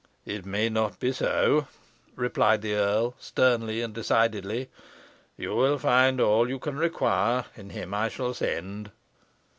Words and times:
"It 0.25 0.47
may 0.47 0.67
not 0.67 0.99
be," 0.99 1.13
replied 2.15 2.63
the 2.63 2.73
earl, 2.73 3.13
sternly 3.19 3.83
and 3.83 3.93
decidedly. 3.93 4.71
"You 5.37 5.55
will 5.55 5.77
find 5.77 6.19
all 6.19 6.49
you 6.49 6.57
can 6.57 6.75
require 6.75 7.45
in 7.55 7.69
him 7.69 7.93
I 7.93 8.09
shall 8.09 8.33
send." 8.33 8.89